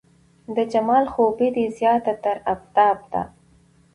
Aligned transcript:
د 0.55 0.57
جمال 0.71 1.05
خوبي 1.13 1.47
دې 1.55 1.65
زياته 1.77 2.13
تر 2.23 2.37
افتاب 2.53 2.97
ده 3.11 3.23